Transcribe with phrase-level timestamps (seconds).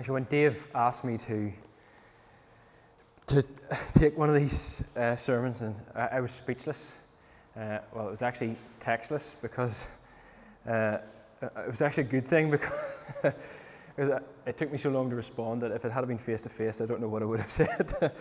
[0.00, 1.52] Actually, when Dave asked me to
[3.26, 3.44] to
[3.98, 6.94] take one of these uh, sermons, and I, I was speechless.
[7.54, 9.88] Uh, well, it was actually textless because
[10.66, 10.96] uh,
[11.42, 12.50] it was actually a good thing
[13.22, 13.32] because
[13.98, 16.48] it, it, took me so long to respond that if it had been face to
[16.48, 18.12] face, I don't know what I would have said.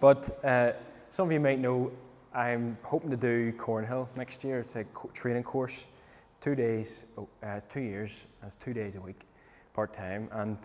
[0.00, 0.72] but uh,
[1.08, 1.92] some of you might know
[2.34, 4.60] I'm hoping to do Cornhill next year.
[4.60, 5.86] It's a training course,
[6.42, 8.12] two days, oh, uh, two years,
[8.46, 9.22] it's two days a week,
[9.72, 10.58] part time, and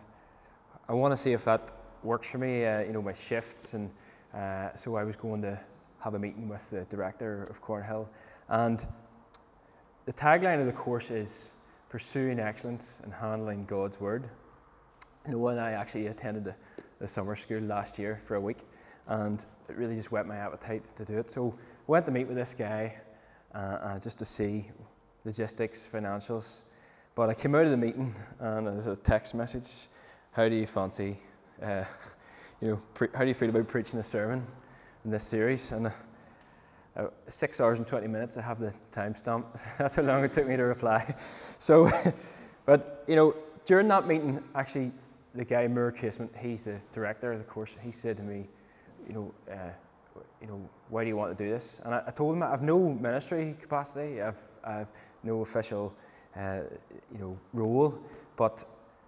[0.90, 2.66] I want to see if that works for me.
[2.66, 3.92] Uh, you know, my shifts, and
[4.34, 5.60] uh, so I was going to
[6.00, 8.08] have a meeting with the director of Cornhill,
[8.48, 8.88] and
[10.06, 11.52] the tagline of the course is
[11.90, 14.30] pursuing excellence and handling God's word.
[15.28, 16.56] Know, when I actually attended the,
[17.00, 18.60] the summer school last year for a week,
[19.08, 21.30] and it really just whet my appetite to do it.
[21.30, 22.96] So I went to meet with this guy
[23.54, 24.72] uh, uh, just to see
[25.26, 26.62] logistics, financials.
[27.14, 29.90] But I came out of the meeting and there's a text message.
[30.38, 31.18] How do you fancy,
[31.64, 31.84] uh,
[32.62, 34.46] you know, pre- how do you feel about preaching a sermon
[35.04, 35.72] in this series?
[35.72, 39.46] And uh, six hours and 20 minutes, I have the timestamp.
[39.80, 41.16] That's how long it took me to reply.
[41.58, 41.90] So,
[42.68, 43.36] but, you know,
[43.66, 44.92] during that meeting, actually,
[45.34, 48.48] the guy, Moore Casement, he's the director of the course, he said to me,
[49.08, 49.72] you know, uh,
[50.40, 51.82] you know, why do you want to do this?
[51.84, 54.88] And I, I told him I have no ministry capacity, I've, I've
[55.24, 55.96] no official,
[56.36, 56.60] uh,
[57.12, 58.00] you know, role,
[58.36, 58.64] but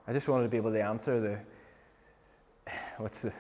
[0.09, 3.31] I just wanted to be able to answer the, what's the,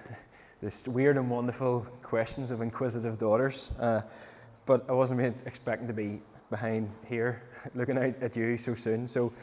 [0.61, 3.71] this weird and wonderful questions of inquisitive daughters.
[3.79, 4.01] Uh,
[4.67, 7.41] but I wasn't expecting to be behind here
[7.73, 9.07] looking out at you so soon.
[9.07, 9.33] So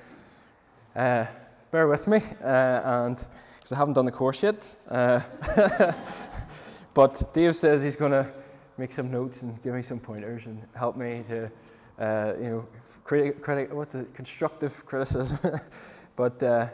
[0.95, 1.27] uh,
[1.73, 3.17] bear with me, uh, and
[3.57, 4.77] because I haven't done the course yet.
[4.89, 5.21] Uh,
[6.95, 8.27] But Dave says he's going to
[8.79, 11.51] make some notes and give me some pointers and help me to,
[11.99, 12.69] uh, you know,
[13.05, 15.39] critic, critic, what's it, constructive criticism.
[16.17, 16.69] but uh,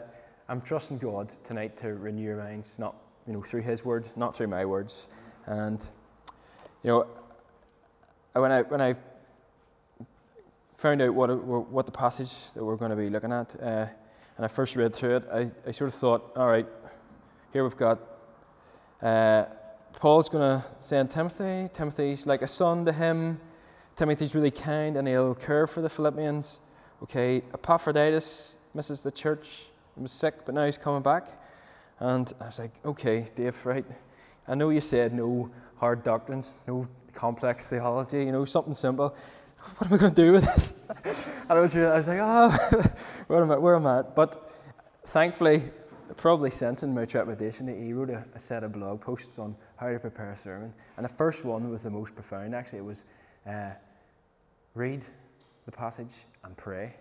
[0.49, 4.35] I'm trusting God tonight to renew your minds, not, you know, through His word, not
[4.35, 5.07] through my words.
[5.45, 5.81] And,
[6.83, 7.07] you know,
[8.33, 8.95] when I, when I
[10.75, 13.85] found out what, what the passage that we're going to be looking at, uh,
[14.35, 16.67] and I first read through it, I, I sort of thought, all right,
[17.53, 17.99] here we've got
[19.01, 19.45] uh,
[19.93, 21.69] Paul's going to send Timothy.
[21.73, 23.39] Timothy's like a son to him.
[23.95, 26.59] Timothy's really kind and he'll care for the Philippians.
[27.03, 29.67] Okay, Epaphroditus misses the church.
[29.95, 31.27] He was sick, but now he's coming back.
[31.99, 33.85] And I was like, okay, Dave, right.
[34.47, 39.15] I know you said no hard doctrines, no complex theology, you know, something simple.
[39.77, 40.79] What am I going to do with this?
[41.49, 42.49] and I was, really, I was like, oh,
[43.27, 43.57] where am I?
[43.57, 44.01] Where am I?
[44.01, 44.51] But
[45.05, 45.63] thankfully,
[46.17, 49.99] probably sensing my trepidation, he wrote a, a, set of blog posts on how to
[49.99, 50.73] prepare a sermon.
[50.97, 52.79] And the first one was the most profound, actually.
[52.79, 53.03] It was
[53.47, 53.71] uh,
[54.75, 55.03] read
[55.65, 56.93] the passage and pray.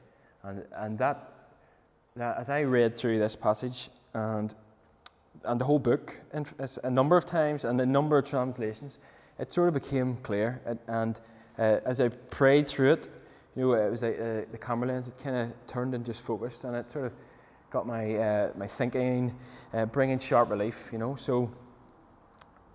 [0.42, 1.41] And, and that,
[2.16, 4.54] that, as I read through this passage and,
[5.44, 6.20] and the whole book,
[6.82, 8.98] a number of times and a number of translations,
[9.38, 10.60] it sort of became clear.
[10.66, 11.20] And, and
[11.58, 13.08] uh, as I prayed through it,
[13.56, 16.22] you know, it was like uh, the camera lens, it kind of turned and just
[16.22, 17.12] focused, and it sort of
[17.70, 19.34] got my, uh, my thinking,
[19.72, 21.16] uh, bringing sharp relief, you know.
[21.16, 21.50] So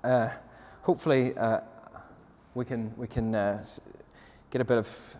[0.04, 0.30] uh,
[0.82, 1.62] hopefully uh,
[2.54, 5.16] we can, we can get a bit of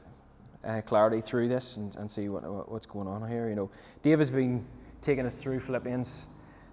[0.68, 3.70] uh, clarity through this and, and see what, what's going on here, you know.
[4.04, 4.66] Dave has been
[5.02, 6.28] taking us through Philippians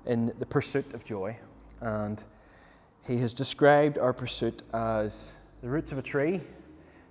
[0.07, 1.37] in the pursuit of joy,
[1.81, 2.25] and
[3.07, 6.41] he has described our pursuit as the roots of a tree,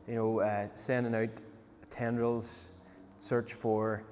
[0.08, 1.30] you know, sending out
[1.90, 2.66] tendrils,
[3.20, 4.04] search for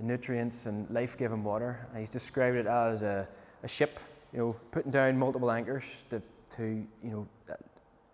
[0.00, 1.86] nutrients and life-giving water.
[1.90, 3.26] And he's described it as a,
[3.62, 4.00] a ship,
[4.32, 6.20] you know, putting down multiple anchors to,
[6.56, 6.64] to
[7.02, 7.26] you know,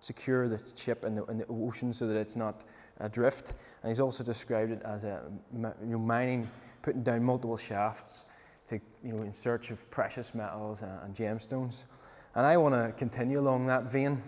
[0.00, 2.64] secure the ship in the, in the ocean so that it's not
[3.00, 3.54] adrift.
[3.82, 5.22] And he's also described it as a
[5.54, 6.50] you know, mining,
[6.82, 8.26] putting down multiple shafts
[8.68, 11.84] to, you know, in search of precious metals and, and gemstones.
[12.34, 14.22] And I want to continue along that vein.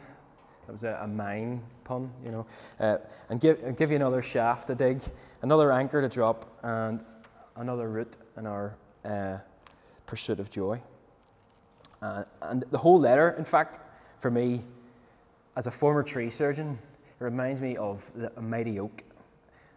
[0.66, 2.46] That was a, a mine pun, you know,
[2.80, 5.00] uh, and, give, give you another shaft to dig,
[5.42, 7.00] another anchor to drop, and
[7.56, 9.38] another route in our uh,
[10.06, 10.80] pursuit of joy.
[12.00, 13.78] Uh, and the whole letter, in fact,
[14.18, 14.62] for me,
[15.56, 16.78] as a former tree surgeon,
[17.20, 19.02] it reminds me of the, a mighty oak.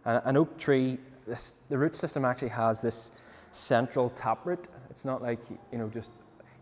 [0.04, 3.10] An oak tree, this, the root system actually has this
[3.50, 4.68] central taproot.
[4.90, 5.40] It's not like,
[5.72, 6.12] you know, just,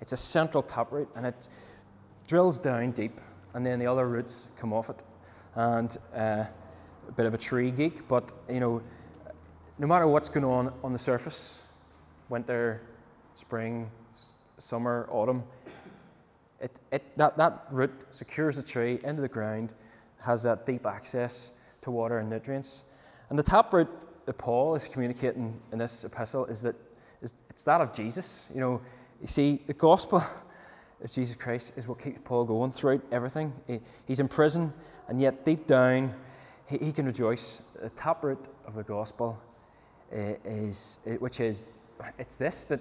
[0.01, 1.49] it's a central taproot and it
[2.27, 3.21] drills down deep
[3.53, 5.03] and then the other roots come off it.
[5.55, 6.45] And uh,
[7.07, 8.83] a bit of a tree geek, but, you know,
[9.79, 11.61] no matter what's going on on the surface,
[12.29, 12.81] winter,
[13.35, 13.91] spring,
[14.59, 15.43] summer, autumn,
[16.65, 19.75] it, it, that, that root secures the tree into the ground,
[20.21, 21.53] has that deep access
[21.83, 22.85] to water and nutrients.
[23.29, 23.89] And the taproot
[24.25, 26.75] that Paul is communicating in this epistle is that
[27.21, 28.49] is, it's that of Jesus.
[28.55, 28.81] You know,
[29.21, 30.23] You see, the gospel
[31.05, 33.53] of Jesus Christ is what keeps Paul going throughout everything.
[33.67, 34.73] He, he's in prison,
[35.09, 36.15] and yet deep down,
[36.67, 37.61] he, he can rejoice.
[37.81, 39.39] The taproot of the gospel
[40.11, 41.67] uh, is, uh, which is,
[42.19, 42.81] it's this that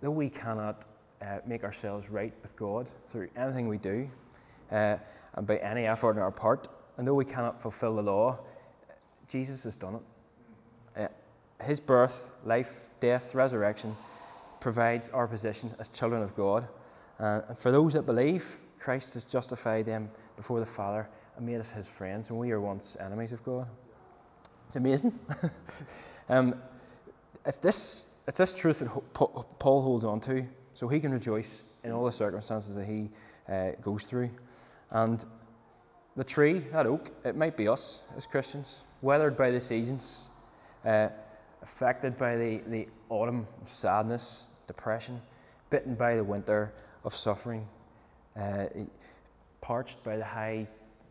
[0.00, 0.86] though we cannot
[1.22, 4.10] uh, make ourselves right with God through anything we do,
[4.70, 4.96] uh,
[5.34, 8.38] and by any effort on our part, and though we cannot fulfill the law,
[9.28, 9.96] Jesus has done
[10.96, 11.00] it.
[11.00, 13.96] Uh, his birth, life, death, resurrection
[14.60, 16.68] provides our position as children of God.
[17.18, 21.60] Uh, and for those that believe, Christ has justified them before the Father and made
[21.60, 23.66] us his friends when we were once enemies of God.
[24.66, 25.18] It's amazing.
[26.28, 26.54] um,
[27.46, 31.92] if this, it's this truth that Paul holds on to, so he can rejoice in
[31.92, 33.10] all the circumstances that he
[33.48, 34.30] uh, goes through.
[34.90, 35.24] And
[36.16, 40.28] the tree, that oak, it might be us as Christians, weathered by the seasons,
[40.84, 41.08] uh,
[41.62, 45.20] affected by the, the autumn of sadness, depression,
[45.70, 46.72] bitten by the winter
[47.04, 47.66] of suffering,
[48.38, 48.66] uh,
[49.60, 50.66] parched by the high,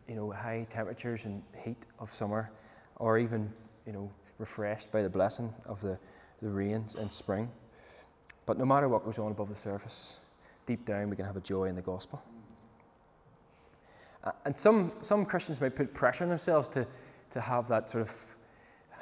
[0.08, 2.50] you know, high temperatures and heat of summer,
[2.96, 3.52] or even,
[3.86, 5.98] you know, refreshed by the blessing of the,
[6.40, 7.50] the rains in spring.
[8.52, 10.20] But no matter what goes on above the surface,
[10.66, 12.22] deep down we can have a joy in the gospel.
[14.44, 16.86] And some, some Christians might put pressure on themselves to,
[17.30, 18.26] to have that sort of,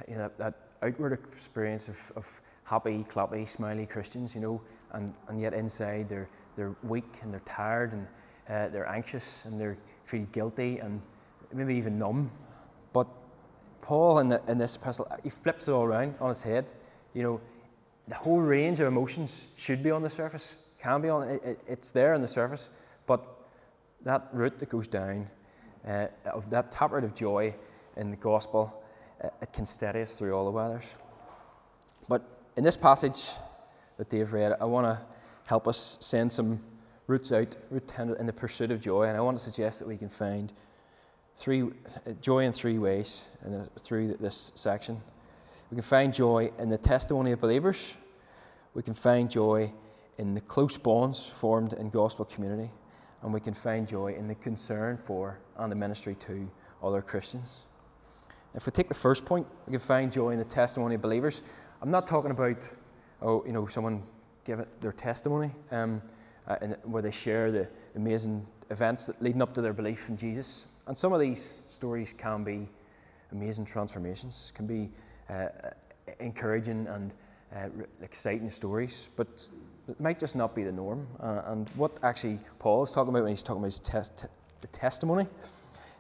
[0.06, 4.62] you know, that, that outward experience of, of happy, clappy, smiley Christians, you know,
[4.92, 8.06] and, and yet inside they're, they're weak and they're tired and
[8.48, 9.74] uh, they're anxious and they
[10.04, 11.02] feel guilty and
[11.52, 12.30] maybe even numb.
[12.92, 13.08] But
[13.80, 16.72] Paul in, the, in this epistle, he flips it all around on its head.
[17.14, 17.40] You know,
[18.10, 21.60] the whole range of emotions should be on the surface, can be on, it, it,
[21.68, 22.68] it's there on the surface,
[23.06, 23.24] but
[24.02, 25.28] that root that goes down,
[25.86, 27.54] uh, of that taproot of joy
[27.96, 28.82] in the gospel,
[29.22, 30.84] uh, it can steady us through all the weathers.
[32.08, 32.22] But
[32.56, 33.30] in this passage
[33.96, 35.00] that Dave read, I want to
[35.44, 36.60] help us send some
[37.06, 39.96] roots out root in the pursuit of joy, and I want to suggest that we
[39.96, 40.52] can find
[41.36, 45.00] three uh, joy in three ways in through this section.
[45.70, 47.94] We can find joy in the testimony of believers.
[48.74, 49.72] We can find joy
[50.18, 52.70] in the close bonds formed in gospel community,
[53.22, 56.50] and we can find joy in the concern for and the ministry to
[56.82, 57.66] other Christians.
[58.54, 61.42] If we take the first point, we can find joy in the testimony of believers.
[61.80, 62.68] I'm not talking about,
[63.22, 64.02] oh, you know, someone
[64.44, 66.02] give it their testimony, um,
[66.48, 70.66] uh, where they share the amazing events that leading up to their belief in Jesus.
[70.88, 72.68] And some of these stories can be
[73.30, 74.90] amazing transformations, can be
[75.30, 75.48] uh,
[76.18, 77.14] encouraging and
[77.54, 77.68] uh,
[78.02, 79.48] exciting stories, but
[79.88, 81.06] it might just not be the norm.
[81.20, 84.28] Uh, and what actually Paul is talking about when he's talking about te-
[84.60, 85.26] the testimony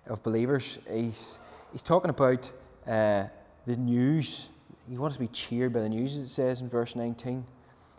[0.06, 1.40] of believers, he's,
[1.72, 2.50] he's talking about
[2.86, 3.24] uh,
[3.66, 4.50] the news.
[4.88, 7.44] He wants to be cheered by the news, as it says in verse 19.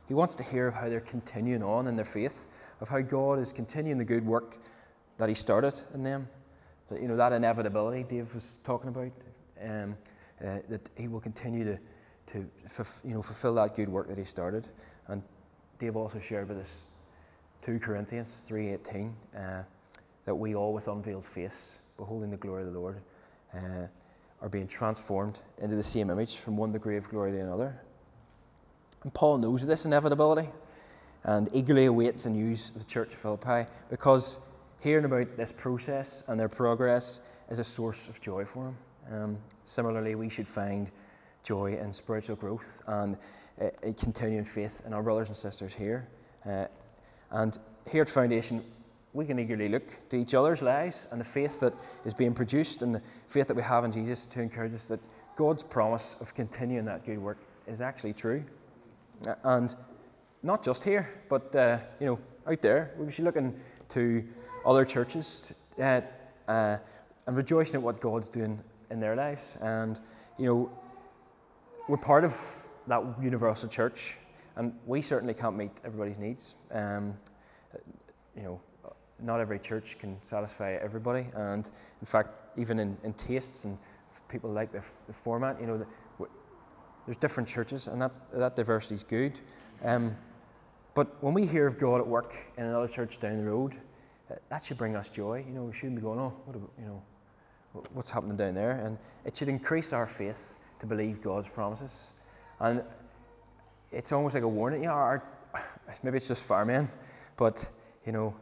[0.07, 2.47] He wants to hear of how they're continuing on in their faith,
[2.81, 4.57] of how God is continuing the good work
[5.17, 6.27] that He started in them.
[6.89, 9.11] That, you know, that inevitability Dave was talking about,
[9.63, 9.95] um,
[10.43, 11.79] uh, that He will continue to,
[12.27, 12.37] to
[13.03, 14.67] you know, fulfill that good work that He started.
[15.07, 15.21] And
[15.79, 16.87] Dave also shared with us
[17.63, 19.63] 2 Corinthians 3.18, uh,
[20.25, 23.01] that we all with unveiled face, beholding the glory of the Lord,
[23.53, 23.87] uh,
[24.41, 27.79] are being transformed into the same image from one degree of glory to another.
[29.03, 30.49] And Paul knows of this inevitability
[31.23, 34.39] and eagerly awaits the news of the church of Philippi because
[34.79, 38.77] hearing about this process and their progress is a source of joy for him.
[39.09, 40.91] Um, similarly, we should find
[41.43, 43.17] joy in spiritual growth and
[43.59, 46.07] a continuing faith in our brothers and sisters here.
[46.45, 46.65] Uh,
[47.31, 48.63] and here at Foundation,
[49.13, 51.73] we can eagerly look to each other's lives and the faith that
[52.05, 54.99] is being produced and the faith that we have in Jesus to encourage us that
[55.35, 58.43] God's promise of continuing that good work is actually true.
[59.27, 59.75] Uh, and
[60.43, 63.37] not just here, but uh, you know, out there, we should look
[63.89, 64.23] to
[64.65, 66.01] other churches uh,
[66.47, 66.77] uh,
[67.27, 68.59] and rejoicing at what God's doing
[68.91, 69.57] in their lives.
[69.61, 69.99] And
[70.37, 70.71] you know,
[71.87, 72.35] we're part of
[72.87, 74.17] that universal church,
[74.55, 76.55] and we certainly can't meet everybody's needs.
[76.71, 77.17] Um,
[78.35, 78.61] you know,
[79.19, 81.69] not every church can satisfy everybody, and
[81.99, 83.77] in fact, even in, in tastes and
[84.29, 85.85] people like the, the format, you know, the,
[87.05, 89.39] there's different churches, and that that diversity is good.
[89.83, 90.15] Um,
[90.93, 93.77] but when we hear of God at work in another church down the road,
[94.49, 95.43] that should bring us joy.
[95.47, 97.01] You know, we shouldn't be going, oh, what about, you know,
[97.93, 98.71] what's happening down there?
[98.71, 102.09] And it should increase our faith to believe God's promises.
[102.59, 102.83] And
[103.91, 104.81] it's almost like a warning.
[104.81, 105.23] You know, our,
[106.03, 106.89] maybe it's just firemen,
[107.37, 107.67] but
[108.05, 108.35] you know,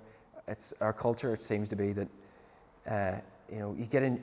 [0.48, 1.34] it's our culture.
[1.34, 2.08] It seems to be that
[2.90, 3.16] uh,
[3.52, 4.16] you know you get in,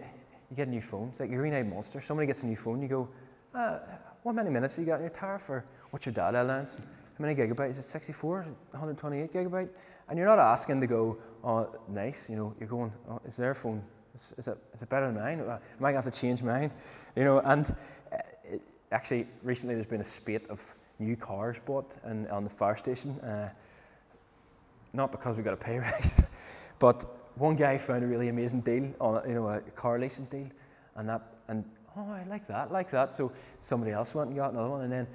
[0.51, 1.09] you get a new phone.
[1.09, 2.01] It's like a green-eyed monster.
[2.01, 2.83] Somebody gets a new phone.
[2.83, 3.09] You go,
[3.55, 3.79] uh,
[4.23, 5.65] what many minutes have you got in your tire for?
[5.91, 6.79] What's your data allowance?
[7.19, 7.71] how many gigabytes?
[7.71, 8.47] Is it 64?
[8.73, 9.69] 128 gigabyte?
[10.09, 13.55] And you're not asking to go, oh, nice, you know, you're going, oh, is their
[13.55, 13.83] phone,
[14.17, 15.41] is, is, it, is it better than mine?
[15.49, 16.71] I might have to change mine,
[17.15, 17.67] you know, and
[18.13, 22.51] uh, it, actually recently there's been a spate of new cars bought in, on the
[22.51, 23.51] fire station, uh,
[24.93, 26.23] not because we got a pay rise,
[26.79, 27.05] but
[27.37, 30.49] one guy found a really amazing deal on, you know, a car leasing deal,
[30.97, 31.65] and that, and
[31.97, 33.15] oh, I like that, like that.
[33.15, 33.31] So
[33.61, 35.07] somebody else went and got another one, and then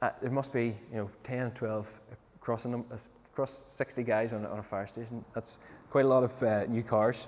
[0.00, 2.00] uh, there must be, you know, 10, 12
[2.40, 2.84] crossing them,
[3.32, 5.24] across 60 guys on, on a fire station.
[5.34, 5.58] That's
[5.90, 7.26] quite a lot of uh, new cars.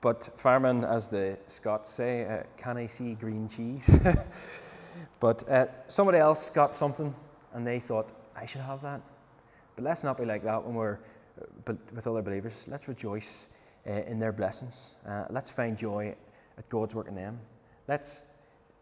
[0.00, 3.98] But firemen, as the Scots say, uh, can I see green cheese?
[5.20, 7.14] but uh, somebody else got something
[7.54, 9.00] and they thought, I should have that.
[9.74, 10.98] But let's not be like that when we're
[11.40, 12.64] uh, with other believers.
[12.68, 13.48] Let's rejoice
[13.86, 14.94] uh, in their blessings.
[15.08, 16.14] Uh, let's find joy
[16.58, 17.38] at God's work in them.
[17.88, 18.26] Let's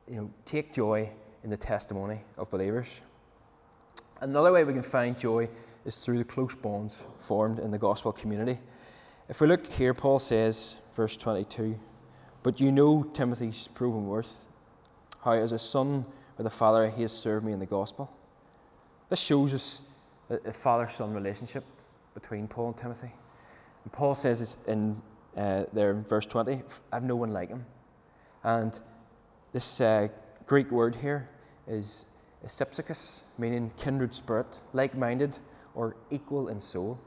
[0.08, 1.10] you know, take joy
[1.42, 3.00] in the testimony of believers.
[4.20, 5.48] Another way we can find joy
[5.84, 8.58] is through the close bonds formed in the gospel community.
[9.26, 11.80] If we look here, Paul says, verse 22,
[12.42, 14.44] But you know Timothy's proven worth,
[15.24, 16.04] how as a son
[16.36, 18.12] with a father he has served me in the gospel.
[19.08, 19.80] This shows us
[20.28, 21.64] a father son relationship
[22.12, 23.12] between Paul and Timothy.
[23.84, 25.00] And Paul says in
[25.34, 26.62] uh, there in verse 20,
[26.92, 27.64] I have no one like him.
[28.42, 28.78] And
[29.52, 30.08] this uh,
[30.44, 31.30] Greek word here
[31.66, 32.04] is
[32.44, 35.38] Epsichos, meaning kindred spirit, like minded,
[35.74, 37.00] or equal in soul.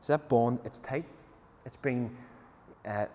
[0.00, 1.04] So that bond, it's tight.
[1.70, 2.10] It's been,
[2.84, 3.06] uh,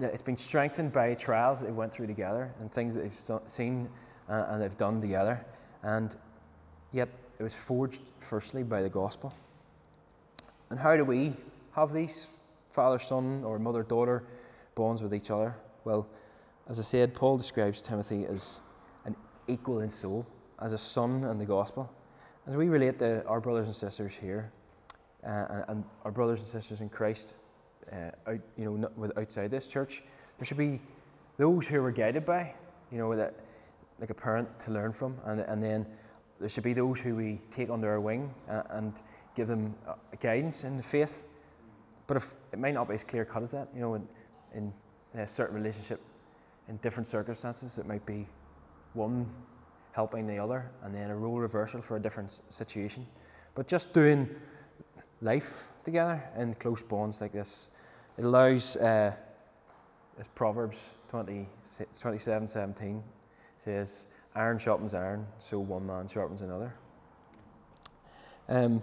[0.00, 3.88] it's been strengthened by trials that they went through together and things that they've seen
[4.28, 5.44] uh, and they've done together.
[5.82, 6.14] And
[6.92, 7.08] yet
[7.40, 9.34] it was forged firstly by the gospel.
[10.70, 11.32] And how do we
[11.72, 12.28] have these
[12.70, 14.22] father son or mother daughter
[14.76, 15.56] bonds with each other?
[15.82, 16.06] Well,
[16.68, 18.60] as I said, Paul describes Timothy as
[19.06, 19.16] an
[19.48, 20.24] equal in soul,
[20.62, 21.92] as a son in the gospel.
[22.46, 24.52] As we relate to our brothers and sisters here,
[25.26, 27.34] uh, and, our brothers and sisters in Christ,
[27.92, 30.02] uh, out, you know, with, outside this church,
[30.38, 30.80] there should be
[31.36, 32.54] those who we're guided by,
[32.90, 33.34] you know, that,
[34.00, 35.86] like a parent to learn from, and, and then
[36.40, 39.00] there should be those who we take under our wing and, uh, and
[39.34, 41.26] give them uh, guidance in the faith.
[42.06, 44.06] But if it might not be as clear cut as that, you know, in,
[44.54, 44.72] in
[45.20, 46.00] a certain relationship,
[46.68, 48.26] in different circumstances, it might be
[48.94, 49.28] one
[49.92, 53.06] helping the other, and then a role reversal for a different situation.
[53.54, 54.28] But just doing
[55.20, 57.70] life together in close bonds like this,
[58.16, 59.14] it allows, uh,
[60.18, 60.78] as Proverbs
[61.08, 61.48] 20,
[61.98, 63.02] 27 17
[63.58, 66.74] says, iron sharpens iron, so one man sharpens another.
[68.48, 68.82] Um,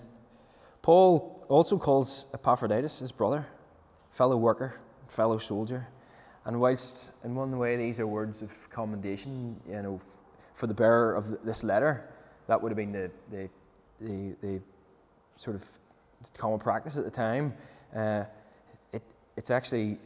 [0.82, 3.46] Paul also calls Epaphroditus his brother,
[4.10, 5.88] fellow worker, fellow soldier.
[6.46, 10.02] And whilst in one way these are words of commendation, you know,
[10.54, 12.10] for the bearer of this letter,
[12.48, 13.50] that would have been the, the,
[14.00, 14.62] the, the
[15.36, 15.68] sort of
[16.30, 17.54] common practice at the time.
[17.96, 18.24] Uh,
[18.94, 19.02] it,
[19.38, 19.98] it's actually,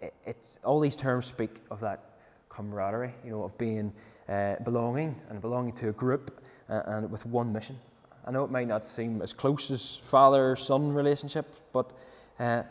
[0.00, 2.18] it, it's, all these terms speak of that
[2.48, 3.92] camaraderie, you know, of being
[4.28, 7.78] uh, belonging and belonging to a group uh, and with one mission.
[8.26, 11.92] I know it might not seem as close as father son relationship, but
[12.38, 12.62] uh,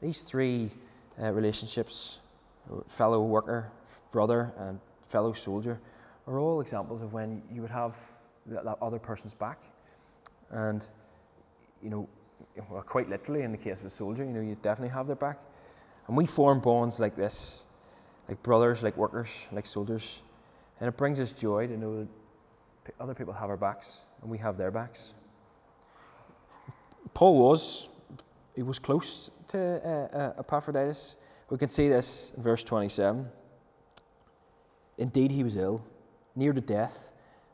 [0.00, 0.70] these three
[1.20, 2.20] uh, relationships
[2.86, 3.70] fellow worker,
[4.12, 5.80] brother, and fellow soldier
[6.26, 7.96] are all examples of when you would have
[8.46, 9.58] that, that other person's back.
[10.50, 10.86] And,
[11.82, 12.08] you know,
[12.68, 15.16] well, quite literally in the case of a soldier, you know, you definitely have their
[15.16, 15.38] back.
[16.06, 17.64] And we form bonds like this,
[18.28, 20.22] like brothers, like workers, like soldiers.
[20.78, 22.08] And it brings us joy to know
[22.84, 25.14] that other people have our backs and we have their backs.
[27.14, 27.88] Paul was,
[28.54, 31.16] he was close to uh, uh, Epaphroditus.
[31.48, 33.28] We can see this in verse 27.
[34.98, 35.84] Indeed, he was ill
[36.36, 37.12] near to death,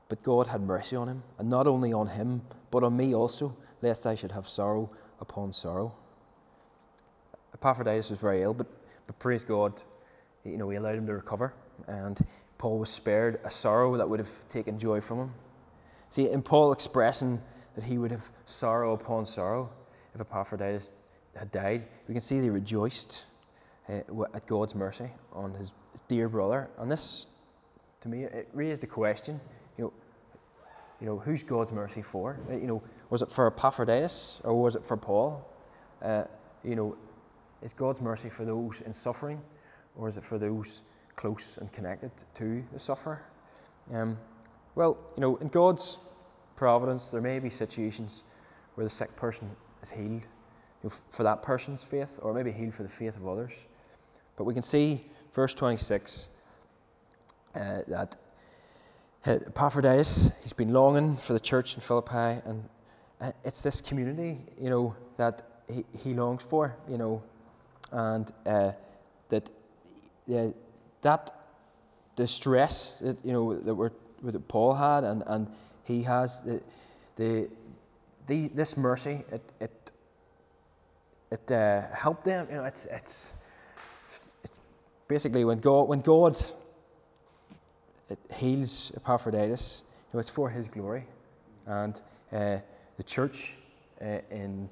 [0.09, 3.57] but God had mercy on him, and not only on him, but on me also,
[3.83, 4.91] lest I should have sorrow
[5.21, 5.95] upon sorrow.
[7.55, 8.67] Epaphroditus was very ill, but,
[9.07, 9.83] but praise God,
[10.45, 11.55] you know, he allowed him to recover,
[11.87, 12.25] and
[12.59, 15.35] Paul was spared a sorrow that would have taken joy from him.
[16.11, 17.41] See, in Paul expressing
[17.75, 19.71] that he would have sorrow upon sorrow
[20.15, 20.93] if Epaphroditus
[21.35, 23.27] had died, we can see they rejoiced
[23.89, 24.01] uh,
[24.35, 25.75] at God's mercy on his
[26.09, 26.71] dear brother.
[26.79, 27.27] And this
[28.07, 29.41] to me, it raised the question,
[31.01, 32.39] you know, who's God's mercy for?
[32.51, 35.47] Uh, you know, was it for Epaphroditus or was it for Paul?
[36.03, 36.25] Uh,
[36.65, 36.97] you know,
[37.63, 39.41] is God's mercy for those in suffering
[39.97, 40.83] or is it for those
[41.17, 43.23] close and connected to the sufferer?
[43.93, 44.19] Um,
[44.75, 46.01] well, you know, in God's
[46.57, 48.25] providence, there may be situations
[48.75, 49.51] where the sick person
[49.83, 53.27] is healed you know, for that person's faith or maybe healed for the faith of
[53.27, 53.53] others.
[54.37, 56.29] But we can see, verse 26,
[57.55, 58.17] uh, that
[59.27, 62.69] Epaphroditus, he's been longing for the church in Philippi, and
[63.21, 67.23] uh, it's this community, you know, that he, he longs for, you know,
[67.91, 68.73] and uh,
[69.29, 69.51] that
[70.33, 70.49] uh,
[71.03, 71.33] that
[72.15, 73.91] distress that you know that, we're,
[74.23, 75.49] that Paul had and, and
[75.85, 76.61] he has the,
[77.17, 77.49] the,
[78.27, 79.93] the this mercy it it
[81.31, 82.47] it uh, helped them.
[82.51, 83.35] You know, it's it's
[84.43, 84.53] it's
[85.09, 86.37] basically when God when God
[88.09, 89.83] it heals Epaphroditus,
[90.17, 91.07] know, it's for His glory,
[91.67, 92.01] and
[92.33, 92.59] uh,
[92.97, 93.55] the church
[94.01, 94.69] uh, in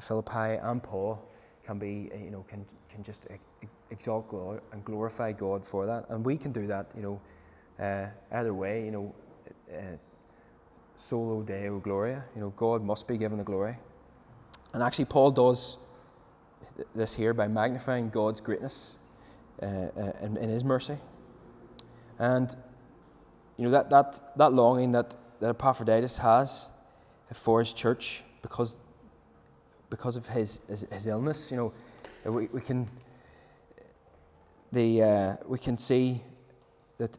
[0.00, 1.22] Philippi and Paul
[1.64, 3.26] can be, uh, you know, can, can just
[3.90, 6.06] exalt God and glorify God for that.
[6.08, 7.20] And we can do that, you know,
[7.84, 9.14] uh, either way, you know,
[9.72, 9.96] uh,
[10.96, 13.76] solo deo gloria, you know, God must be given the glory.
[14.72, 15.78] And actually, Paul does
[16.94, 18.96] this here by magnifying God's greatness
[19.62, 20.96] uh, uh, in, in his mercy.
[22.18, 22.54] And,
[23.58, 26.68] you know, that, that, that longing that, that Epaphroditus has
[27.34, 28.76] for his church because,
[29.90, 31.50] because of his, his, his illness.
[31.50, 31.56] You
[32.24, 32.88] know, we, we can
[34.72, 36.20] the uh, we can see
[36.98, 37.16] that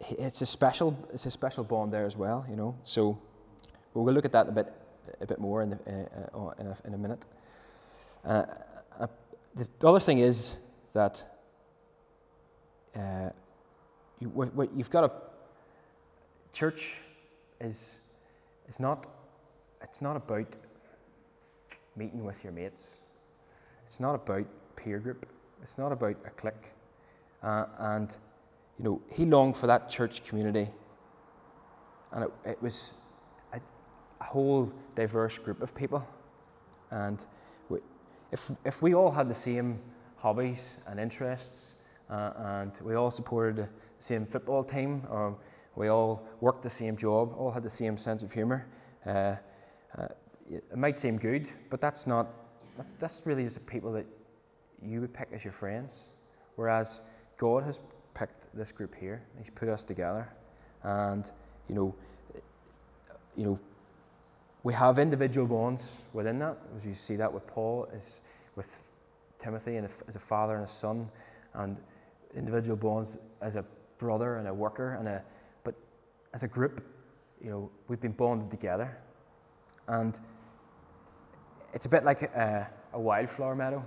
[0.00, 2.46] it's a special it's a special bond there as well.
[2.48, 3.18] You know, so
[3.94, 4.72] we'll look at that a bit
[5.20, 7.24] a bit more in the, uh, uh in, a, in a minute.
[8.24, 8.44] Uh,
[8.98, 9.06] uh,
[9.54, 10.56] the other thing is
[10.92, 11.24] that
[12.96, 13.30] uh,
[14.20, 15.12] you, you've got a
[16.52, 16.96] church
[17.60, 18.00] is
[18.68, 19.06] it's not,
[19.82, 20.56] it's not about
[21.96, 22.96] meeting with your mates.
[23.84, 24.46] It's not about
[24.76, 25.26] peer group.
[25.62, 26.72] It's not about a clique.
[27.42, 28.16] Uh, and,
[28.78, 30.68] you know, he longed for that church community.
[32.12, 32.92] And it, it was
[33.52, 33.60] a,
[34.20, 36.06] a, whole diverse group of people.
[36.90, 37.24] And
[37.68, 37.78] we,
[38.30, 39.80] if, if we all had the same
[40.18, 41.76] hobbies and interests,
[42.10, 45.36] uh, and we all supported the same football team, or
[45.76, 48.66] we all worked the same job, all had the same sense of humour.
[49.06, 49.36] Uh,
[49.96, 50.08] uh,
[50.50, 52.28] it might seem good, but that's not,
[52.98, 54.06] that's really just the people that
[54.82, 56.08] you would pick as your friends.
[56.56, 57.02] Whereas
[57.36, 57.80] God has
[58.14, 60.28] picked this group here, He's put us together.
[60.82, 61.30] And,
[61.68, 61.94] you know,
[63.36, 63.58] you know,
[64.62, 68.20] we have individual bonds within that, as you see that with Paul, is
[68.56, 68.80] with
[69.38, 71.08] Timothy and as a father and a son,
[71.54, 71.76] and
[72.36, 73.64] individual bonds as a
[73.98, 75.22] brother and a worker and a
[75.64, 75.74] but
[76.32, 76.82] as a group,
[77.42, 78.96] you know, we've been bonded together.
[79.88, 80.18] And
[81.72, 83.84] it's a bit like a, a wildflower meadow.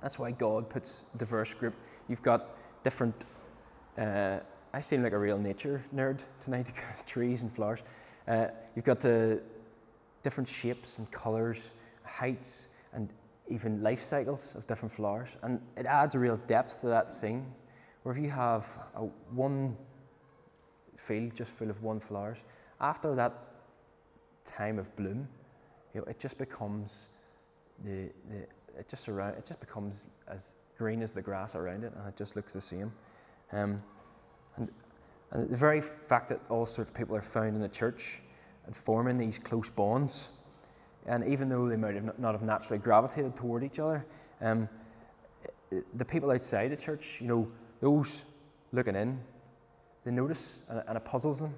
[0.00, 1.74] That's why God puts diverse group.
[2.08, 3.24] You've got different.
[3.96, 4.38] Uh,
[4.72, 6.72] I seem like a real nature nerd tonight.
[7.06, 7.82] trees and flowers.
[8.26, 9.40] Uh, you've got the
[10.22, 11.70] different shapes and colours,
[12.04, 13.08] heights, and
[13.52, 17.46] even life cycles of different flowers, and it adds a real depth to that scene.
[18.02, 19.76] Where if you have a one
[20.96, 22.38] field just full of one flowers,
[22.80, 23.32] after that
[24.44, 25.28] time of bloom,
[25.94, 27.08] you know, it just becomes
[27.84, 28.46] the, the
[28.78, 32.16] it just around it just becomes as green as the grass around it, and it
[32.16, 32.92] just looks the same.
[33.52, 33.82] Um,
[34.56, 34.70] and,
[35.30, 38.20] and the very fact that all sorts of people are found in the church
[38.66, 40.28] and forming these close bonds,
[41.06, 44.04] and even though they might have not have naturally gravitated toward each other,
[44.40, 44.68] um,
[45.94, 47.48] the people outside the church, you know,
[47.80, 48.24] those
[48.72, 49.20] looking in,
[50.04, 51.54] they notice and, and it puzzles them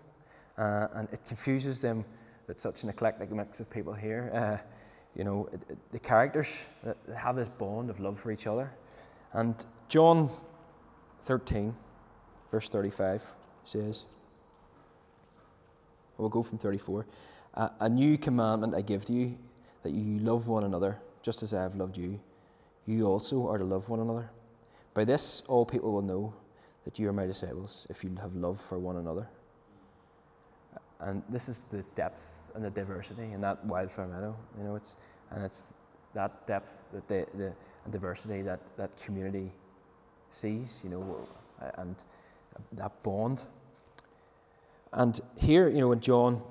[0.58, 2.04] uh, and it confuses them
[2.46, 4.30] that such an eclectic mix of people here.
[4.34, 4.64] Uh,
[5.16, 8.72] you know, it, it, the characters they have this bond of love for each other.
[9.32, 10.30] And John
[11.22, 11.74] 13,
[12.50, 13.22] verse 35
[13.62, 14.04] says,
[16.16, 17.06] We'll go from 34.
[17.54, 19.38] A new commandment I give to you,
[19.84, 22.18] that you love one another, just as I have loved you.
[22.86, 24.30] You also are to love one another.
[24.92, 26.34] By this, all people will know
[26.84, 29.28] that you are my disciples if you have love for one another.
[31.00, 34.36] And this is the depth and the diversity in that wildflower meadow.
[34.58, 34.96] You know, it's
[35.30, 35.72] and it's
[36.14, 37.52] that depth, that the, the
[37.84, 39.52] and diversity that that community
[40.30, 40.80] sees.
[40.84, 41.18] You know,
[41.78, 42.02] and
[42.72, 43.44] that bond.
[44.92, 46.42] And here, you know, in John,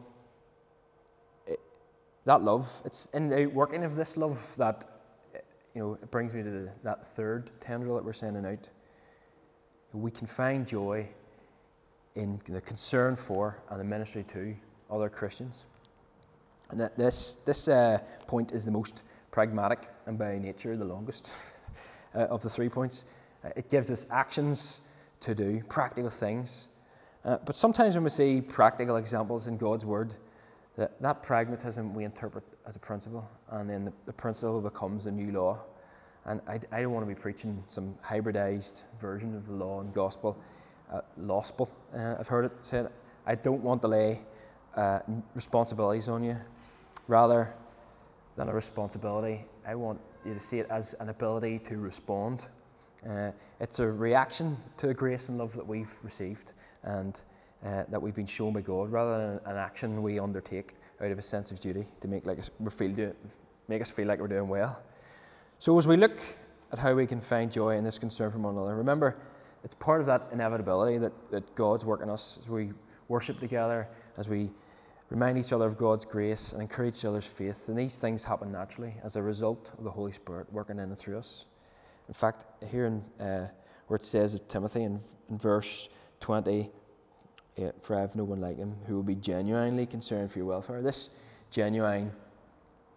[2.26, 4.86] that love, it's in the working of this love that,
[5.76, 8.70] you know, it brings me to the, that third tendril that we're sending out
[9.94, 11.08] we can find joy
[12.16, 14.56] in the concern for and the ministry to
[14.90, 15.66] other Christians.
[16.70, 21.32] And that this, this uh, point is the most pragmatic and by nature the longest
[22.16, 23.06] uh, of the three points.
[23.44, 24.82] Uh, it gives us actions
[25.20, 26.70] to do, practical things.
[27.24, 30.16] Uh, but sometimes when we see practical examples in God's Word,
[30.78, 35.12] that, that pragmatism we interpret as a principle, and then the, the principle becomes a
[35.12, 35.62] new law.
[36.26, 39.94] And I, I don't want to be preaching some hybridized version of the law and
[39.94, 40.38] gospel.
[40.92, 42.90] Uh, gospel, uh, I've heard it said.
[43.26, 44.22] I don't want to lay
[44.76, 45.00] uh,
[45.36, 46.38] responsibilities on you
[47.08, 47.54] rather
[48.36, 49.46] than a responsibility.
[49.68, 52.48] I want you to see it as an ability to respond.
[53.08, 57.22] Uh, it's a reaction to the grace and love that we've received and
[57.66, 61.18] uh, that we've been shown by God, rather than an action we undertake out of
[61.18, 63.16] a sense of duty to make like us, we feel do,
[63.68, 64.82] make us feel like we're doing well.
[65.60, 66.20] So as we look
[66.72, 69.18] at how we can find joy in this concern for one another, remember
[69.64, 72.72] it's part of that inevitability that, that God's working us as we
[73.08, 74.50] worship together, as we
[75.10, 77.70] remind each other of God's grace and encourage each other's faith.
[77.70, 80.98] And these things happen naturally as a result of the Holy Spirit working in and
[80.98, 81.46] through us.
[82.08, 83.48] In fact, here in uh,
[83.88, 85.00] where it says of Timothy in,
[85.30, 86.70] in verse 20,
[87.82, 90.82] for I have no one like him who will be genuinely concerned for your welfare.
[90.82, 91.10] This
[91.52, 92.12] genuine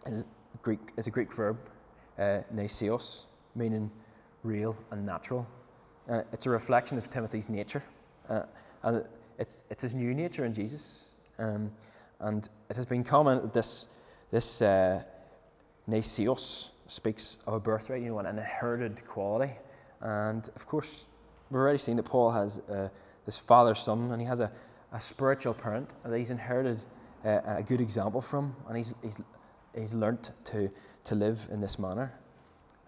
[0.06, 0.24] is,
[0.62, 1.58] Greek, is a Greek verb,
[2.18, 2.40] uh,
[3.54, 3.90] meaning
[4.42, 5.46] real and natural.
[6.08, 7.82] Uh, it's a reflection of Timothy's nature.
[8.28, 8.42] Uh,
[8.82, 9.04] and
[9.38, 11.06] it's, it's his new nature in Jesus.
[11.38, 11.72] Um,
[12.20, 13.88] and it has been commented that this,
[14.30, 15.02] this uh,
[16.86, 19.52] speaks of a birthright, you know, an inherited quality.
[20.00, 21.08] And of course,
[21.50, 22.88] we've already seen that Paul has uh,
[23.26, 24.50] this father son, and he has a,
[24.92, 26.84] a spiritual parent that he's inherited
[27.24, 29.20] uh, a good example from, and he's, he's,
[29.74, 30.70] he's learnt to,
[31.04, 32.12] to live in this manner.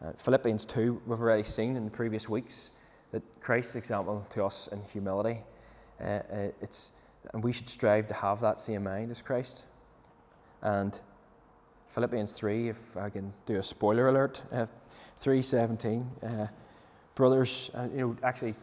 [0.01, 2.71] Uh, Philippians 2, we've already seen in the previous weeks
[3.11, 5.41] that Christ's example to us in humility,
[6.01, 6.21] uh, uh,
[6.61, 6.93] it's,
[7.35, 9.65] and we should strive to have that same mind as Christ.
[10.63, 10.99] And
[11.89, 14.67] Philippians 3, if I can do a spoiler alert, uh,
[15.21, 16.47] 3.17, uh,
[17.17, 18.55] brothers, you know, actually,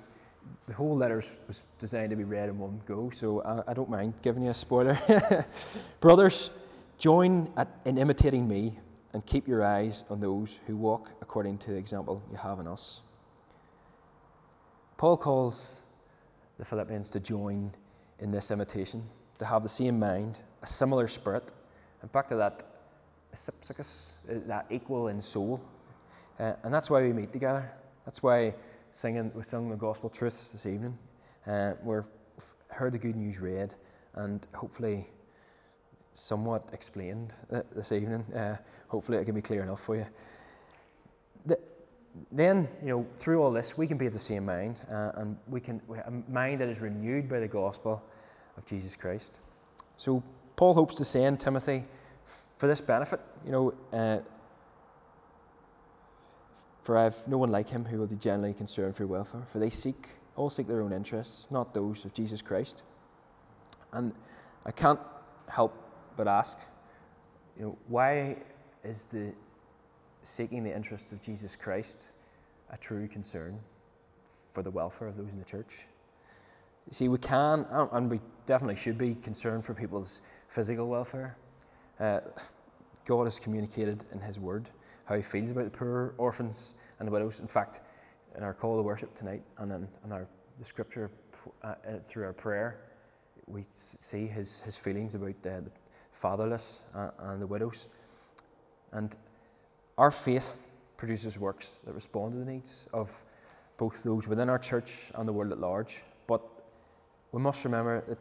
[0.68, 3.90] the whole letter was designed to be read in one go, so I, I don't
[3.90, 4.98] mind giving you a spoiler.
[6.00, 6.50] brothers,
[6.98, 8.80] join at, in imitating me
[9.14, 12.68] and keep your eyes on those who walk according to the example you have in
[12.68, 13.02] us.
[14.98, 15.82] Paul calls
[16.58, 17.72] the Philippians to join
[18.20, 19.04] in this imitation,
[19.40, 21.52] to have the same mind, a similar spirit,
[22.02, 22.64] and back to that
[23.34, 23.92] uh,
[24.48, 25.62] that equal in soul.
[26.40, 27.70] Uh, and that's why we meet together.
[28.06, 28.54] That's why
[28.96, 30.98] singing, we sung the gospel truths this evening.
[31.46, 32.06] Uh, we've
[32.70, 33.76] heard the good news read
[34.14, 35.06] and hopefully
[36.14, 38.22] somewhat explained uh, this evening.
[38.34, 38.56] Uh,
[38.88, 40.06] hopefully it can be clear enough for you.
[41.46, 41.60] The,
[42.32, 45.36] then, you know, through all this, we can be of the same mind, uh, and
[45.50, 48.02] we can we a mind that is renewed by the gospel
[48.56, 49.42] of Jesus Christ.
[49.98, 50.24] So
[50.56, 51.84] Paul hopes to send Timothy
[52.58, 53.20] for this benefit.
[53.46, 54.20] You know, uh,
[56.86, 59.41] for I have no one like him who will be genuinely concerned for your welfare.
[59.52, 62.84] For they seek all seek their own interests, not those of Jesus Christ.
[63.91, 64.13] And
[64.67, 65.00] I can't
[65.48, 65.74] help
[66.15, 66.60] but ask,
[67.58, 68.38] you know, why
[68.84, 69.34] is the
[70.21, 72.10] seeking the interests of Jesus Christ
[72.69, 73.58] a true concern
[74.54, 75.88] for the welfare of those in the church?
[76.88, 81.36] You see, we can, and we definitely should be concerned for people's physical welfare.
[82.00, 82.19] Uh,
[83.06, 84.69] God has communicated in His Word
[85.06, 87.39] how He feels about the poor, orphans, and the widows.
[87.39, 87.82] In fact,
[88.38, 90.28] in our call to worship tonight and in, in our
[90.60, 91.12] the Scripture
[91.63, 91.74] uh, uh,
[92.06, 92.80] through our prayer,
[93.48, 95.72] we see His His feelings about uh, the
[96.12, 97.88] fatherless uh, and the widows.
[98.91, 99.15] And
[99.98, 103.24] our faith produces works that respond to the needs of
[103.78, 106.02] both those within our church and the world at large.
[106.28, 106.41] But
[107.32, 108.18] we must remember that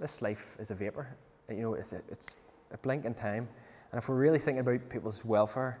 [0.00, 1.14] this life is a vapor.
[1.50, 2.34] You know, it's a, it's
[2.72, 3.48] a blink in time.
[3.92, 5.80] And if we're really thinking about people's welfare,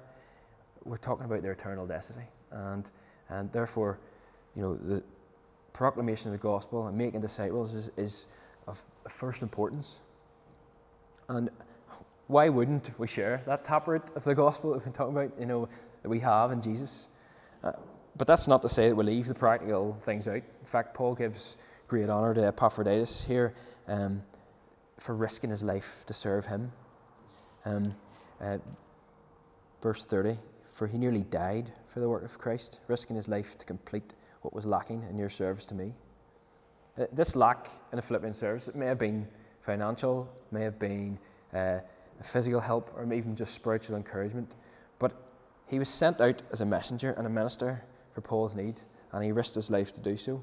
[0.86, 2.24] we're talking about their eternal destiny.
[2.50, 2.90] And,
[3.28, 3.98] and therefore,
[4.54, 5.02] you know, the
[5.72, 8.26] proclamation of the gospel and making disciples is, is
[8.66, 10.00] of first importance.
[11.28, 11.50] And
[12.28, 15.46] why wouldn't we share that taproot of the gospel that we've been talking about, you
[15.46, 15.68] know,
[16.02, 17.08] that we have in Jesus?
[17.62, 17.72] Uh,
[18.16, 20.36] but that's not to say that we leave the practical things out.
[20.36, 23.54] In fact, Paul gives great honour to Epaphroditus here
[23.86, 24.22] um,
[24.98, 26.72] for risking his life to serve him.
[27.64, 27.94] Um,
[28.40, 28.58] uh,
[29.82, 30.38] verse 30
[30.76, 34.12] For he nearly died for the work of Christ, risking his life to complete
[34.42, 35.94] what was lacking in your service to me.
[36.98, 39.26] Uh, this lack in the Philippian service, it may have been
[39.62, 41.18] financial, may have been
[41.54, 41.78] uh,
[42.22, 44.54] physical help, or even just spiritual encouragement,
[44.98, 45.12] but
[45.66, 48.78] he was sent out as a messenger and a minister for Paul's need,
[49.12, 50.42] and he risked his life to do so.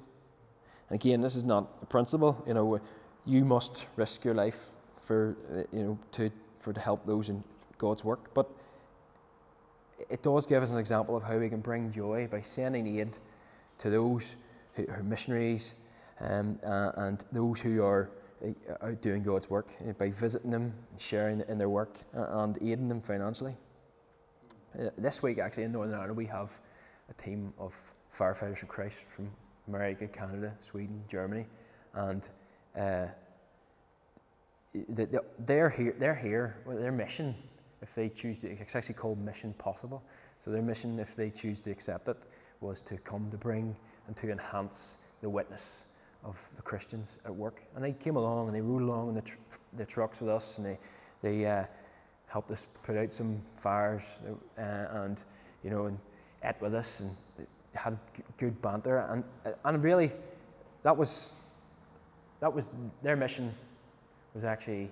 [0.89, 2.43] And again, this is not a principle.
[2.47, 2.81] You know,
[3.23, 4.69] you must risk your life
[5.03, 7.43] for uh, you know to for to help those in
[7.77, 8.49] God's work, but
[10.09, 13.17] it does give us an example of how we can bring joy by sending aid
[13.77, 14.35] to those
[14.73, 15.75] who are missionaries
[16.19, 18.09] um, uh, and those who are
[18.45, 23.01] uh, out doing God's work by visiting them, sharing in their work, and aiding them
[23.01, 23.55] financially.
[24.79, 26.59] Uh, this week, actually, in Northern Ireland, we have
[27.09, 27.75] a team of
[28.15, 29.29] firefighters for Christ from
[29.67, 31.45] America, Canada, Sweden, Germany,
[31.93, 32.27] and
[32.77, 33.05] uh,
[34.89, 37.35] they're here, they're here, their mission,
[37.83, 40.01] if they choose to, it's actually called Mission Possible.
[40.43, 42.25] So their mission, if they choose to accept it,
[42.61, 43.75] was to come to bring
[44.07, 45.83] and to enhance the witness
[46.23, 47.61] of the Christians at work.
[47.75, 49.37] And they came along and they rode along in the, tr-
[49.77, 50.79] the trucks with us and they,
[51.21, 51.65] they uh,
[52.27, 54.03] helped us put out some fires
[54.57, 55.21] uh, and,
[55.63, 55.99] you know, and
[56.43, 57.15] ate with us and
[57.73, 57.97] had
[58.37, 58.99] good banter.
[59.09, 59.23] And,
[59.65, 60.11] and really,
[60.83, 61.33] that was,
[62.39, 62.69] that was
[63.01, 63.53] their mission
[64.33, 64.89] was actually,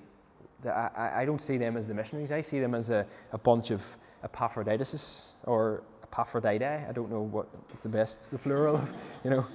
[0.66, 2.32] I, I don't see them as the missionaries.
[2.32, 6.90] I see them as a, a bunch of Epaphroditus or Epaphrodidae.
[6.90, 7.48] I don't know what
[7.82, 8.94] the best, the plural of,
[9.24, 9.46] you know.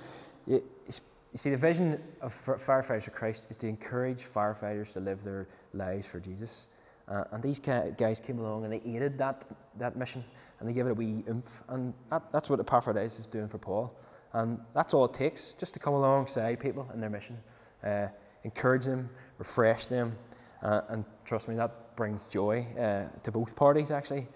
[0.47, 5.23] You, you see, the vision of firefighters of Christ is to encourage firefighters to live
[5.23, 6.67] their lives for Jesus.
[7.09, 9.45] Uh, and these guys came along and they aided that,
[9.79, 10.25] that mission
[10.59, 11.63] and they gave it a wee oomph.
[11.69, 13.95] And that, that's what Epaphroditus is doing for Paul.
[14.33, 17.39] And that's all it takes, just to come alongside people in their mission,
[17.85, 18.09] uh,
[18.43, 20.17] encourage them, refresh them,
[20.63, 24.27] uh, and trust me, that brings joy uh, to both parties, actually.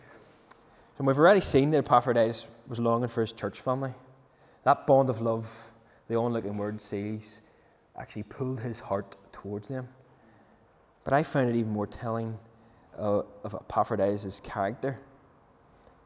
[0.99, 3.95] And we've already seen that Epaphroditus was longing for his church family.
[4.65, 5.73] That bond of love,
[6.09, 7.41] the onlooking word says,
[7.99, 9.89] actually pulled his heart towards them.
[11.05, 12.39] But I found it even more telling
[12.99, 14.99] uh, of Epaphroditus' character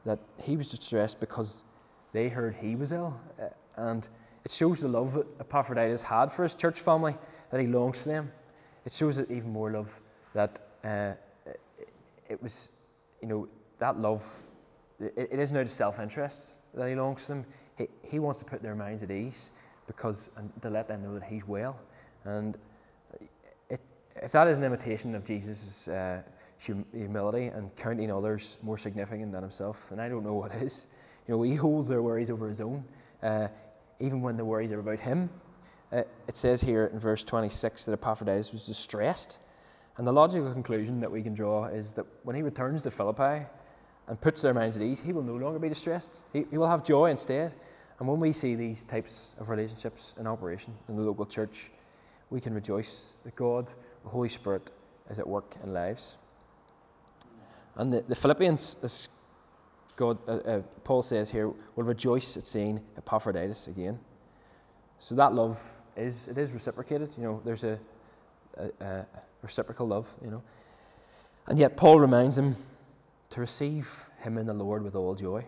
[0.05, 1.64] that he was distressed because
[2.12, 3.18] they heard he was ill.
[3.40, 4.09] Uh, and
[4.44, 7.16] it shows the love that Epaphroditus had for his church family,
[7.50, 8.33] that he longs for them.
[8.85, 10.00] It shows it even more love
[10.35, 11.12] that uh,
[12.29, 12.70] it was,
[13.23, 14.42] you know, that love,
[15.01, 17.47] it, it isn't of self interest that he longs for them.
[17.79, 19.53] He, he wants to put their minds at ease
[19.87, 21.79] because, and to let them know that he's well.
[22.25, 22.57] And
[23.70, 23.81] it,
[24.16, 26.23] if that is an imitation of Jesus' uh,
[26.59, 30.87] humility and counting others more significant than himself, then I don't know what is.
[31.27, 32.85] You know, he holds their worries over his own,
[33.23, 33.49] uh,
[34.01, 35.31] even when the worries are about him.
[35.92, 39.38] Uh, it says here in verse 26 that Epaphroditus was distressed.
[39.96, 43.46] And the logical conclusion that we can draw is that when he returns to Philippi
[44.09, 46.24] and puts their minds at ease, he will no longer be distressed.
[46.33, 47.54] He, he will have joy instead.
[47.98, 51.70] And when we see these types of relationships in operation in the local church,
[52.30, 53.70] we can rejoice that God,
[54.02, 54.70] the Holy Spirit,
[55.11, 56.16] is at work in lives.
[57.76, 59.09] And the, the Philippians, as
[59.96, 64.00] God, uh, uh, Paul says here, will rejoice at seeing Epaphroditus again.
[64.98, 65.62] So that love
[65.96, 67.14] is it is reciprocated.
[67.16, 67.78] You know, there's a,
[69.43, 70.09] reciprocal love.
[70.23, 70.43] You know,
[71.47, 72.57] and yet Paul reminds them
[73.31, 75.45] to receive him in the Lord with all joy.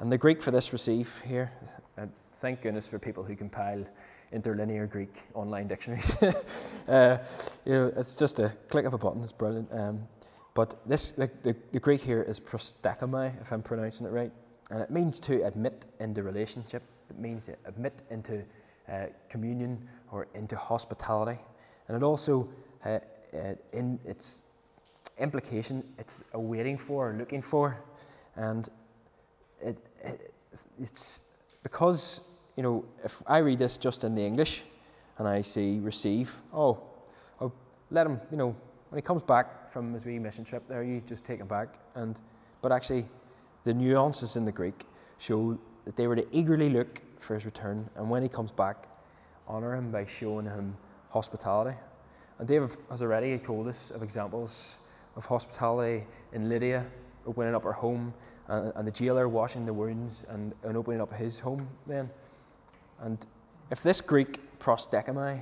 [0.00, 1.52] And the Greek for this receive here,
[1.96, 3.84] and thank goodness for people who compile
[4.32, 6.16] interlinear Greek online dictionaries.
[6.88, 7.18] uh,
[7.64, 9.22] you know, it's just a click of a button.
[9.22, 9.68] It's brilliant.
[9.72, 10.08] Um,
[10.54, 14.32] but this, the, the, the, Greek here is prosdechomai, if I'm pronouncing it right,
[14.70, 16.82] and it means to admit into relationship.
[17.10, 18.42] It means to admit into
[18.88, 21.38] uh, communion or into hospitality,
[21.88, 22.48] and it also,
[22.84, 22.98] uh,
[23.34, 24.44] uh, in its
[25.18, 27.82] implication, it's a waiting for, or looking for,
[28.36, 28.68] and
[29.60, 30.34] it, it,
[30.80, 31.22] it's
[31.62, 32.20] because
[32.56, 34.62] you know if I read this just in the English,
[35.18, 36.78] and I see receive, oh,
[37.40, 37.52] I'll
[37.90, 38.56] let him, you know,
[38.90, 41.78] when he comes back from his wee mission trip there, you just take him back.
[41.94, 42.20] And,
[42.62, 43.06] but actually,
[43.64, 44.84] the nuances in the Greek
[45.18, 48.88] show that they were to eagerly look for his return, and when he comes back,
[49.48, 50.76] honour him by showing him
[51.14, 51.76] hospitality.
[52.40, 54.76] And David has already told us of examples
[55.14, 56.84] of hospitality in Lydia,
[57.24, 58.12] opening up her home,
[58.48, 62.10] and, and the jailer washing the wounds and, and opening up his home then.
[63.00, 63.24] And
[63.70, 65.40] if this Greek prosdechomai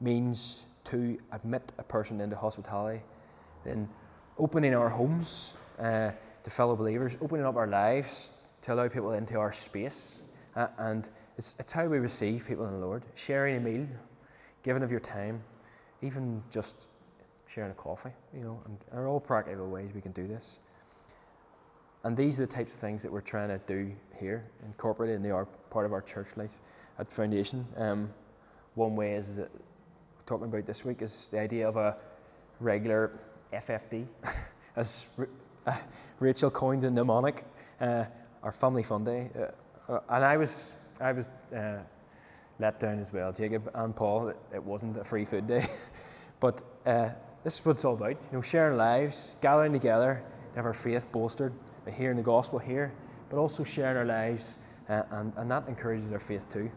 [0.00, 3.00] means to admit a person into hospitality,
[3.64, 3.88] then
[4.36, 6.10] opening our homes uh,
[6.42, 10.22] to fellow believers, opening up our lives to allow people into our space.
[10.56, 13.04] Uh, and it's, it's how we receive people in the Lord.
[13.14, 13.86] Sharing a meal,
[14.64, 15.44] giving of your time,
[16.02, 16.88] even just
[17.46, 20.58] sharing a coffee, you know, and there are all practical ways we can do this.
[22.02, 25.22] And these are the types of things that we're trying to do here, incorporated in
[25.22, 26.56] the are part of our church life
[26.98, 27.64] at Foundation.
[27.76, 28.12] Um,
[28.74, 29.50] one way is that
[30.26, 31.96] talking about this week is the idea of a
[32.58, 33.12] regular
[33.52, 34.06] FFD,
[34.76, 35.06] as
[35.66, 35.76] uh,
[36.18, 37.44] Rachel coined the mnemonic,
[37.80, 38.04] uh,
[38.42, 39.30] our family fun day.
[39.38, 41.78] Uh, uh, and I was, I was uh,
[42.58, 44.28] let down as well, Jacob and Paul.
[44.52, 45.66] It, wasn't a free food day.
[46.40, 47.10] but uh,
[47.42, 50.74] this is what it's all about, you know, sharing lives, gathering together to have our
[50.74, 51.52] faith bolstered
[51.84, 52.92] by hearing the gospel here,
[53.28, 54.56] but also sharing our lives,
[54.88, 56.70] and, and that encourages our faith too.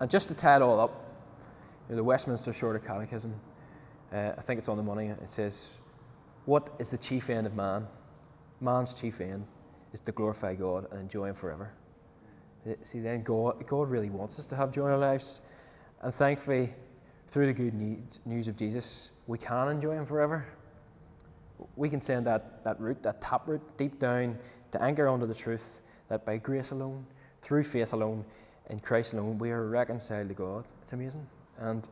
[0.00, 1.04] And just to tie it all up,
[1.88, 3.34] you know, the Westminster Shorter Catechism
[4.12, 5.08] uh, I think it's on the money.
[5.08, 5.78] It says,
[6.46, 7.86] What is the chief end of man?
[8.60, 9.46] Man's chief end
[9.92, 11.72] is to glorify God and enjoy Him forever.
[12.66, 15.40] Uh, see, then God, God really wants us to have joy in our lives.
[16.02, 16.74] And thankfully,
[17.28, 17.74] through the good
[18.24, 20.46] news of Jesus, we can enjoy Him forever.
[21.76, 24.38] We can send that, that root, that tap root, deep down
[24.72, 27.04] to anchor onto the truth that by grace alone,
[27.42, 28.24] through faith alone,
[28.70, 30.64] in Christ alone, we are reconciled to God.
[30.82, 31.26] It's amazing.
[31.58, 31.88] And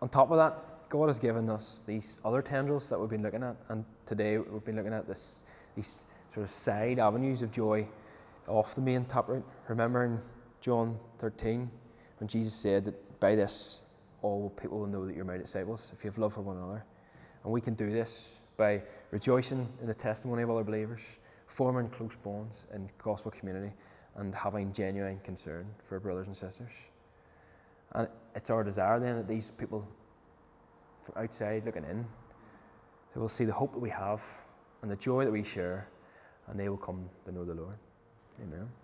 [0.00, 3.42] on top of that, God has given us these other tendrils that we've been looking
[3.42, 3.56] at.
[3.68, 5.44] And today we've been looking at this,
[5.76, 7.86] these sort of side avenues of joy
[8.46, 9.44] off the main taproot.
[9.68, 10.20] Remember in
[10.60, 11.70] John 13
[12.18, 13.80] when Jesus said that by this
[14.22, 16.84] all people will know that you're my disciples if you have love for one another.
[17.44, 21.00] And we can do this by rejoicing in the testimony of other believers,
[21.46, 23.72] forming close bonds in gospel community,
[24.16, 26.72] and having genuine concern for brothers and sisters.
[27.92, 29.88] And it's our desire then that these people
[31.02, 32.04] from outside looking in,
[33.14, 34.22] they will see the hope that we have
[34.82, 35.88] and the joy that we share,
[36.46, 37.78] and they will come to know the Lord.
[38.42, 38.79] Amen.